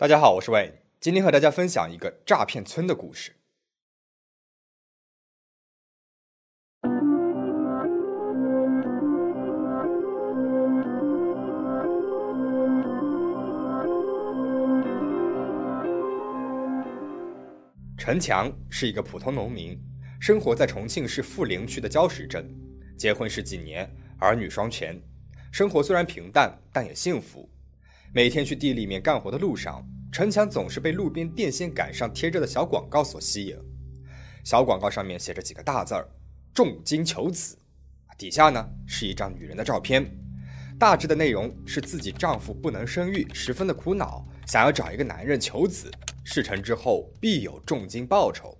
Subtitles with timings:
[0.00, 3.32] 大家好，我是魏，今天和大家分享一个诈骗村的故事。
[17.98, 19.78] 陈强是一个普通农民，
[20.18, 22.48] 生活在重庆市涪陵区的礁石镇，
[22.96, 23.86] 结婚十几年，
[24.18, 24.98] 儿女双全，
[25.52, 27.46] 生活虽然平淡，但也幸福。
[28.12, 33.56] 每天去地里面干活的路上，陈强总是被路边电线杆上贴着的小广告所吸引。
[34.42, 36.08] 小广告上面写着几个大字儿
[36.52, 37.56] ：“重金求子”，
[38.18, 40.04] 底下呢是一张女人的照片。
[40.78, 45.90] 大致的内容是自己丈夫不能生育，十分的苦恼，想要找一个男人求子，
[46.24, 48.58] 事成之后必有重金报酬。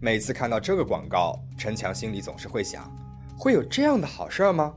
[0.00, 2.90] 每次看到这个广告，陈强心里总是会想：
[3.38, 4.74] 会有这样的好事吗？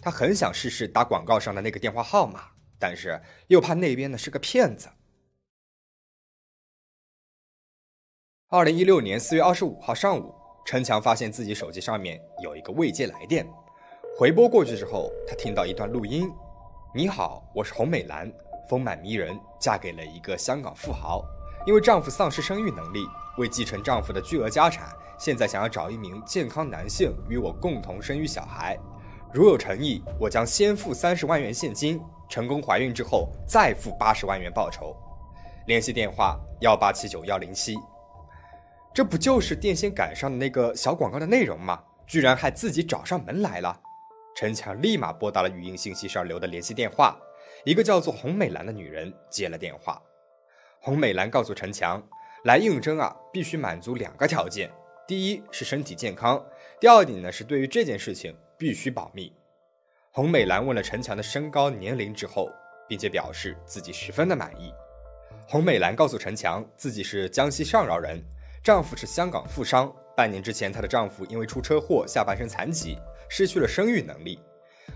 [0.00, 2.44] 他很想试试打广告上的那个电话号码。
[2.78, 4.88] 但是又怕那边的是个骗子。
[8.52, 10.34] 二零一六年四月二十五号上午，
[10.64, 13.48] 陈强发现自己手机上面有一个未接来电，
[14.18, 16.28] 回拨过去之后，他听到一段录音
[16.92, 18.28] ：“你好，我是洪美兰，
[18.68, 21.24] 丰满迷人，嫁给了一个香港富豪，
[21.64, 23.06] 因为丈夫丧失生育能力，
[23.38, 28.76] 为继承丈夫的巨额家产，现在想要找一名健康男性与我共同生育小孩。
[29.32, 34.96] 如有诚意，我将先付三十万元现金。”成功怀孕之后，再付八十万元报酬。
[35.68, 37.78] 联系电话：幺八七九幺零七。
[38.92, 41.82] 这不就是电线杆上的那个小广告的内容吗？
[42.06, 43.80] 居然还自己找上门来了。
[44.34, 47.16] 陈强立马拨打了语音信息上留的联系电话。
[47.64, 50.00] 一个叫做洪美兰的女人接了电话。
[50.80, 52.02] 洪美兰告诉陈强，
[52.44, 54.70] 来应征啊，必须满足两个条件：
[55.06, 56.42] 第一是身体健康，
[56.80, 59.32] 第二点呢是对于这件事情必须保密。
[60.10, 62.50] 洪美兰问了陈强的身高、年龄之后，
[62.88, 64.72] 并且表示自己十分的满意。
[65.46, 68.24] 洪美兰告诉陈强，自己是江西上饶人，
[68.62, 69.90] 丈夫是香港富商。
[70.14, 72.98] 半年之前，她的丈夫因为出车祸，下半身残疾，
[73.28, 74.38] 失去了生育能力。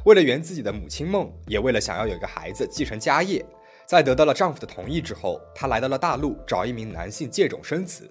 [0.04, 3.42] 为了圆自己的母亲梦，也为了想要有一个孩子继承家业，
[3.86, 8.06] 在得到了丈夫的同意之后，她来到了大陆，找一名男性借种生子。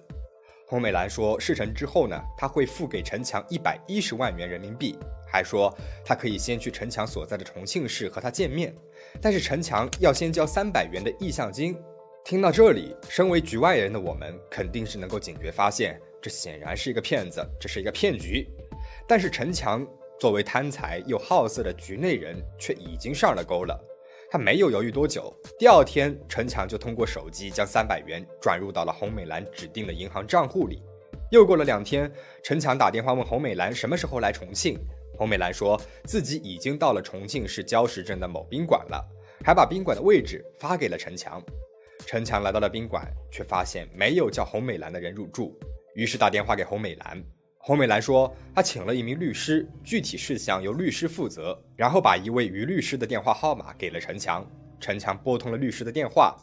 [0.66, 4.98] 洪美兰说，事成之后呢，她会付给陈强一百一十万元人民币。
[5.30, 5.72] 还说
[6.04, 8.74] 她可以先去陈强所在的重庆市和他见面，
[9.20, 11.76] 但是陈强要先交三百元的意向金。
[12.24, 18.48] 听到这里，身为局外人的我们肯定是能够警觉发现，这显然是一个骗子，这是一个骗局。
[19.06, 19.86] 但是陈强
[20.18, 23.78] 作为贪财又好色的局内人，却已经上了钩了。
[24.30, 30.82] 他没有犹豫多久，第二天陈强就通过手机将三百元转入到了洪美兰指定的银行账户里。
[31.30, 32.10] 又过了两天，
[32.42, 34.78] 陈强打电话问洪美兰什么时候来重庆。
[35.18, 39.06] 洪美兰说自己已经到了重庆市礁石镇的某宾馆了，
[39.44, 41.38] 还把宾馆的位置发给了陈强。
[42.06, 45.58] 陈强来到了宾馆，却发现没有叫洪美兰的人入住，
[45.94, 47.22] 于是打电话给洪美兰。
[47.58, 54.46] 洪美兰说她请了一名律师，具体事项由律师负责，然后把一位于律师的电话号码给了陈强。
[54.78, 56.36] 陈强拨通了律师的电话，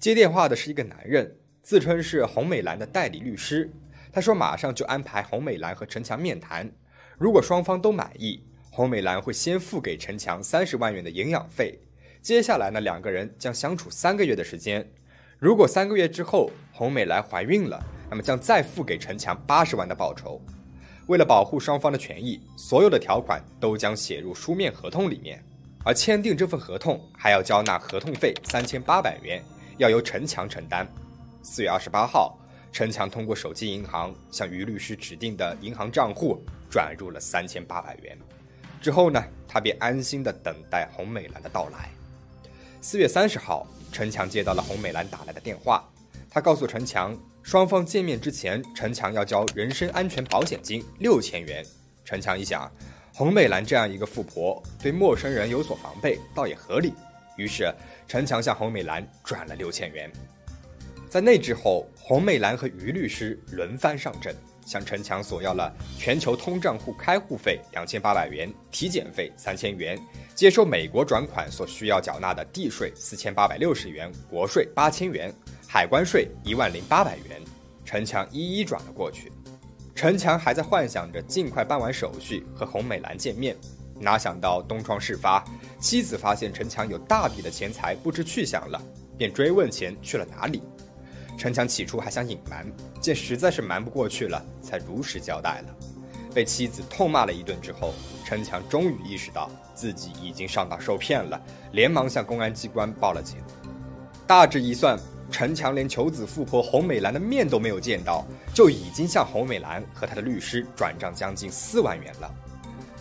[0.00, 3.70] 接电话的是一个男人，自称是洪美兰的代理律师。
[4.10, 6.68] 他说马上就安排洪美兰和陈强面谈。
[7.18, 8.42] 如果双方都满意，
[8.72, 11.78] 洪美兰会先付给陈强三十万元的营养费。
[12.24, 14.90] 接下来呢，两个人将相处三个月的时间。
[15.38, 20.40] 如果三个月之后洪美兰怀孕了，那么将再付给陈强八十万的报酬。
[21.06, 25.44] 为了保护双方的权益，所有的条款都将写入书面合同里面。
[25.84, 29.44] 而签订这份合同还要交纳合同费三千八百元，
[29.76, 30.88] 要由陈强承担。
[31.42, 32.38] 四月二十八号，
[32.72, 36.42] 陈强通过手机银行向于律师指定的银行账户。
[36.70, 38.18] 转入了三千八百元，
[38.80, 41.90] 之后呢，他便安心的等待洪美兰的到来。
[42.84, 45.90] 四月三十号，陈强接到了洪美兰打来的电话，
[46.28, 51.64] 他告诉陈强，双方见面之前，陈强要交人身安全保险金六千元。
[52.04, 52.70] 陈强一想，
[53.14, 56.92] 洪美兰这样一个富婆，对陌生人有所防备，倒也合理。
[57.38, 57.72] 于是，
[58.06, 60.12] 陈强向洪美兰转了六千元。
[61.08, 64.36] 在那之后，洪美兰和于律师轮番上阵。
[64.64, 69.98] 向陈强索要了全球通账户开户费两千八百元、体检费三千元、
[70.34, 75.32] 接收美国转款所需要缴纳的地税四千八百六十元、国税八千元、
[75.68, 77.40] 海关税一万零八百元。
[77.84, 79.30] 陈强一一转了过去。
[79.94, 83.54] 陈强还在幻想着尽快办完手续和洪美兰见面，
[84.00, 85.44] 哪想到东窗事发，
[85.78, 88.82] 妻子发现陈强有大笔的钱财不知去向了，
[89.16, 90.62] 便追问钱去了哪里。
[91.36, 92.66] 陈强起初还想隐瞒，
[93.00, 95.74] 见实在是瞒不过去了，才如实交代了。
[96.32, 97.92] 被妻子痛骂了一顿之后，
[98.24, 101.40] 陈强终于意识到自己已经上当受骗了，
[101.72, 103.36] 连忙向公安机关报了警。
[104.26, 104.98] 大致一算，
[105.30, 112.34] 陈强连求子富婆洪美兰的面都没有见到，就已经向洪美兰和他的律师转账将近四万元了。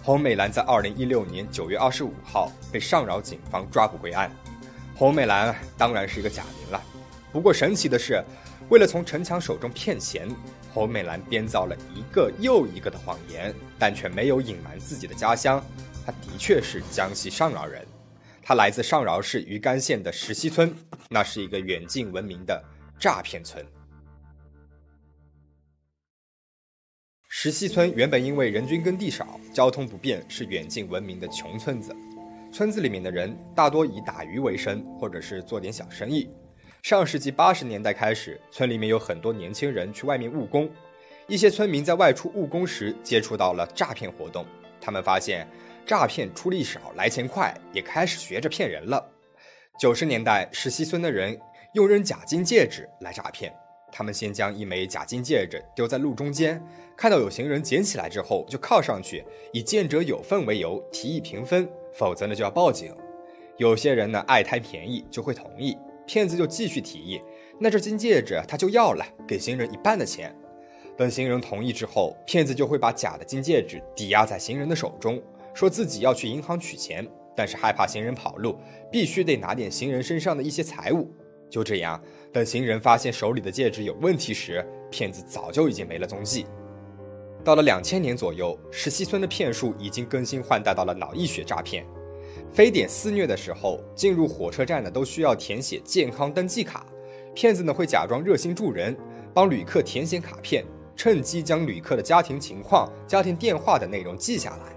[0.03, 4.29] 洪美兰在二零一六年九月二十五号被上饶警方抓捕归案。
[4.95, 6.83] 洪美兰当然是一个假名了，
[7.33, 8.23] 不过神奇的是，
[8.69, 10.29] 为了从陈强手中骗钱，
[10.71, 15.59] 侯美兰编造了一个又一个的谎言，但却没有隐瞒自己的家乡。
[16.05, 17.83] 她的确是江西上饶人，
[18.43, 20.75] 她来自上饶市余干县的石溪村，
[21.09, 22.63] 那是一个远近闻名的
[22.99, 23.65] 诈骗村。
[27.27, 31.95] 石溪村原本因为人均耕地少、交通不便，是远近闻名的穷村子。
[32.51, 36.29] 村子里面的人大多以打鱼为生，或者是做点小生意。
[36.83, 40.69] 上世纪八十年代开始，村里面有很多年轻人去外面务工。
[41.27, 44.45] 一些村民在外出务工时接触到了诈骗活动，
[44.81, 45.47] 他们发现
[45.85, 49.01] 诈骗出力少、来钱快，也开始学着骗人了。
[49.79, 51.39] 九十年代，石溪村的人
[51.73, 53.55] 用扔假金戒指来诈骗。
[53.89, 56.61] 他们先将一枚假金戒指丢在路中间，
[56.97, 62.93] 看到有行人捡起来之后，就靠上去，以见者有份为由提议平分，否则呢就要报警。
[63.55, 67.21] 有些人呢爱贪便宜，就会同意，骗子就继续提议，
[67.59, 70.35] 那这金戒指他就要了，给行人一半的钱。
[70.95, 75.21] 等行人同意之后，骗子就会把假的金戒指抵押在行人的手中，
[75.53, 78.57] 说自己要去银行取钱，但是害怕行人跑路，
[78.91, 81.11] 必须得拿点行人身上的一些财物。
[81.49, 82.01] 就这样。
[82.31, 86.47] 等行人发现手里的戒指有问题时，骗子早就已经没了踪迹。
[87.43, 91.85] 到了两千年左右，石溪村的骗术已经更新换代到了脑溢血诈骗。
[92.53, 96.85] 非典肆虐的时候，进入火车站呢都需要填写健康登记卡，
[97.33, 98.95] 骗子呢会假装热心助人，
[99.33, 100.63] 帮旅客填写卡片，
[100.95, 104.73] 趁机将旅客的家庭情况、家庭电话等内容记下来。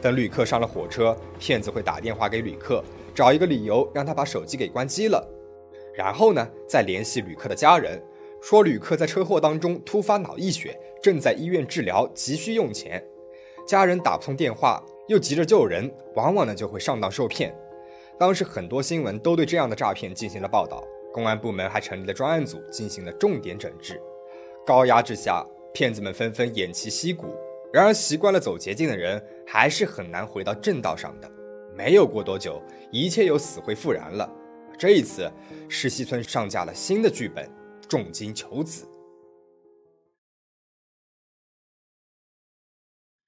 [0.00, 5.26] 等旅客上了火车，骗子会打电话给旅客，找一个理由让他把手机给关机了。
[5.94, 8.00] 然后呢，再联系旅客的家人，
[8.42, 13.02] 说旅客在车祸当中突发脑溢血，正在医院治疗，急需用钱。
[13.66, 17.54] 家人打不通电话，又急着救人，往往呢就会上当受骗。
[18.18, 20.82] 当时很多新闻都对这样的诈骗进行了报道，
[21.12, 24.00] 公安部门还成立了专案组进行了重点整治。
[24.64, 27.26] 高压之下，骗子们纷纷偃旗息鼓。
[27.72, 31.30] 然而，习惯了走捷径的人还是很难回到正道上的。
[31.76, 34.28] 没有过多久，一切又死灰复燃了。
[34.78, 35.30] 这一次，
[35.68, 37.48] 石溪村上架了新的剧本——
[37.86, 38.86] 重金求子。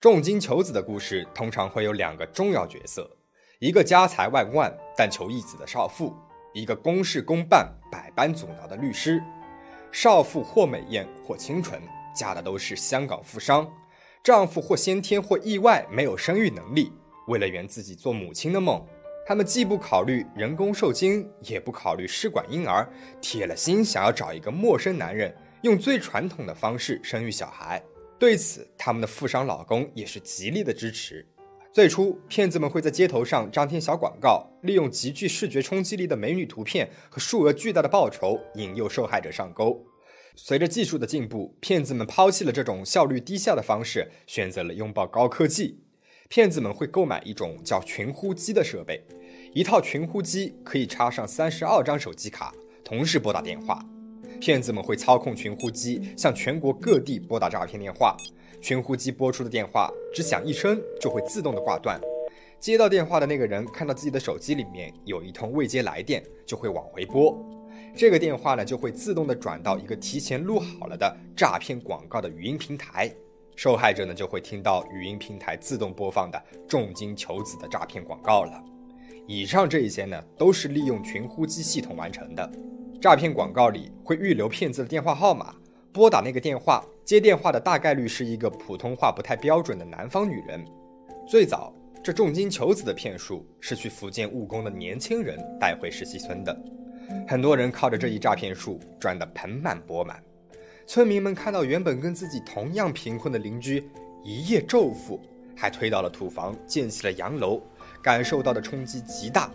[0.00, 3.10] 重金求子的故事通常会有两个重要角色：
[3.58, 6.14] 一个家财万贯但求一子的少妇，
[6.54, 9.20] 一个公事公办、百般阻挠的律师。
[9.90, 11.82] 少妇或美艳或清纯，
[12.14, 13.66] 嫁的都是香港富商；
[14.22, 16.92] 丈夫或先天或意外没有生育能力，
[17.26, 18.80] 为了圆自己做母亲的梦。
[19.26, 22.88] 他们既不考虑人工受精，也不考虑试管婴儿，
[23.20, 27.82] 铁了心想要找一个陌生男人，用最传统的方式生育小孩。
[28.18, 31.24] 对此，他们的富商老公也是极力的支持。
[31.72, 39.86] 最初，骗子们会在街头上张贴小广告，利用极具视觉冲击力的美女图片和数额巨大的报酬，引诱受害者上钩。
[40.34, 45.84] 随着技术的进步，骗子们抛弃了这种效率低下的方式，选择了拥抱高科技。
[46.28, 49.06] 骗子们会购买一种叫群呼机的设备。
[49.54, 52.52] 一套群呼机可以插上三十二张手机卡，
[52.84, 53.84] 同时拨打电话。
[54.40, 58.16] 骗子们会操控群呼机向全国各地拨打诈骗电话。
[58.60, 62.00] 群呼机拨出的电话只响一声就会自动的挂断。
[62.58, 67.38] 接到电话的那个人看到自己的手机里面有一通未接来电，就会往回拨。
[67.96, 73.12] 这个电话呢就会自动的转到一个提前录好了的诈骗广告的语音平台。
[73.54, 78.60] 受害者呢就会听到语音平台自动播放的重金求子的诈骗广告了。
[79.26, 82.50] 以上这一些呢，都是利用群呼机系统完成的。
[83.00, 85.54] 诈骗广告里会预留骗子的电话号码，
[85.92, 90.64] 拨打那个电话，接电话的大概率是一个普通话不太标准的南方女人。
[91.24, 96.56] 最早，这重金求子的骗术是去福建务工的年轻人带回石溪村的，
[97.28, 100.20] 很多人靠着这一诈骗术赚得盆满钵满。
[100.84, 103.88] 村民们看到原本跟自己同样贫困的邻居
[104.24, 105.20] 一夜骤富，
[105.54, 107.62] 还推倒了土房，建起了洋楼。
[108.00, 109.50] 感受到的冲击极大，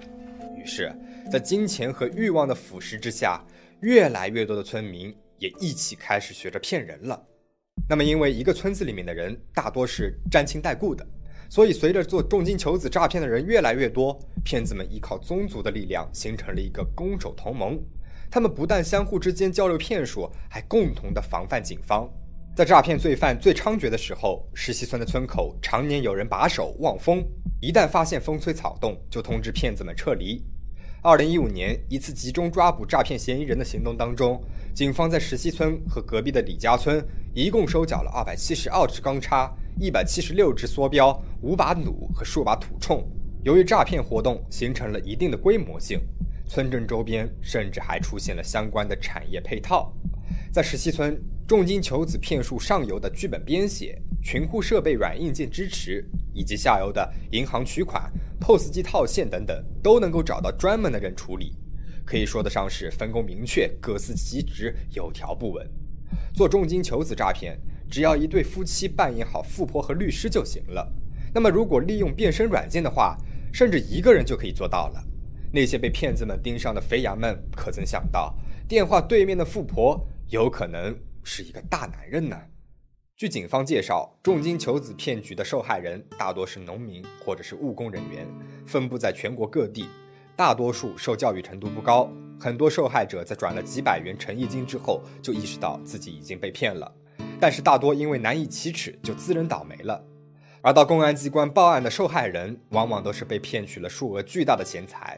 [0.63, 0.96] 于是，
[1.29, 3.43] 在金钱和欲望的腐蚀之下，
[3.82, 7.22] 越来越多的村民也一起开始学着骗人了。
[7.89, 11.05] 那么，因为一个村子里面的人大多是沾亲带故的，
[11.50, 17.77] 所以随着做重金求子诈骗的人越来越多，骗子们依靠宗族的力量形成了一个攻守同盟。
[18.32, 22.10] 他们不但相互之间交流骗术，还共同的防范警方。
[22.55, 27.22] 在诈骗罪犯最猖獗的时候，石溪村的村口常年有人把守望风。
[27.60, 30.43] 一旦发现风吹草动，就通知骗子们撤离。
[31.05, 34.41] 二零一五年一次集中抓捕诈骗嫌疑人的行动当中，
[34.74, 43.03] 警方在石溪村和隔壁的李家村一共收缴了二百七十二支钢叉、一百七十六支梭镖、五把弩和数把土铳。
[43.43, 46.00] 由于诈骗活动形成了一定的规模性，
[46.48, 49.93] 村镇周边甚至还出现了相关的产业配套。
[50.53, 58.10] 在石溪村，重金求子骗术上游的剧本编写、群户设备软硬件支持，以及下游的银行取款。
[58.40, 61.56] POS 机套现等等都能够找到专门的人处理，
[62.06, 65.68] 可以说得上是分工明确、各司其职、有条不紊。
[66.34, 67.60] 做重金求子诈骗，
[67.90, 70.92] 只要一对夫妻扮演好富婆和律师就行了。
[71.34, 73.18] 那么，如果利用变身软件的话，
[73.52, 75.04] 甚至一个人就可以做到了。
[75.52, 78.36] 那些被骗子们盯上的肥羊们，可曾想到，
[78.68, 82.38] 电话对面的富婆有可能是一个大男人呢？
[83.24, 88.27] 据警方介绍，重金求子骗局的受害人大多是农民或者是务工人员，
[88.65, 89.88] 分布在全国各地，
[90.36, 92.12] 大多数受教育程度不高。
[92.38, 96.94] 很多受害者在转了几百元诚意金之后，就意识到自己已经被骗了，
[97.39, 100.03] 但是大多因为难以启齿，就自认倒霉了。
[100.62, 105.18] 而到公安机关报案的受害人，往往都是被骗取了数额巨大的钱财。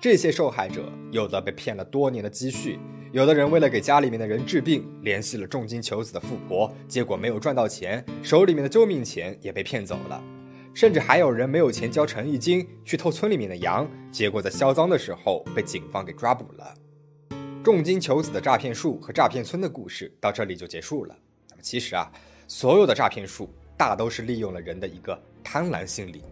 [0.00, 2.78] 这些受害者有的被骗了多年的积蓄。
[3.12, 10.22] 有的人为了给家里面的人治病，联系了重金求子的富婆，结果没有赚到钱，手里面的救命钱也被骗走了。
[10.72, 16.72] 甚至还有人没有钱交诚意金，去偷村里面的羊，结果在销赃的时候被警方给抓捕了。
[17.64, 21.16] 重金求子的诈骗术和诈骗村的故事到这里就结束了。
[21.48, 22.08] 那么其实啊，
[22.46, 26.22] 所有的诈骗术大都是利用了人的一个贪婪心理。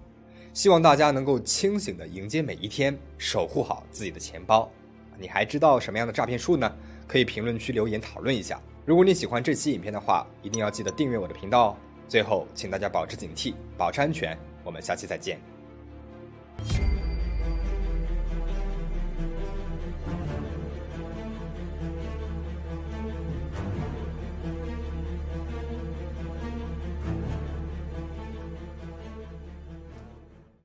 [0.55, 4.71] 希望大家能够清醒的迎接每一天，守护好自己的钱包。
[5.19, 6.73] 你还知道什么样的诈骗术呢？
[7.07, 8.61] 可以评论区留言讨论一下。
[8.85, 11.77] 如果你喜欢这期影片的话，一定要记得订阅我的频道哦。
[12.09, 14.39] 最后，请大家保持警惕，保持安全。
[14.65, 15.58] 我们下期再见。